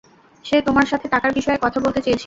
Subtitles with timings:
[0.45, 2.19] সে তোমার সাথে টাকার বিষয়ে কথা বলতে চেয়েছিল।